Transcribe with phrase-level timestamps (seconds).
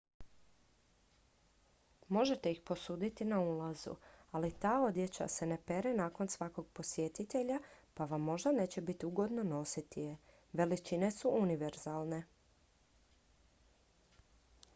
[2.09, 3.91] možete ih posuditi na ulazu
[4.31, 7.59] ali ta odjeća se ne pere nakon svakog posjetitelja
[7.93, 10.17] pa vam možda neće biti ugodno nositi je
[10.53, 12.23] veličine su univerzalne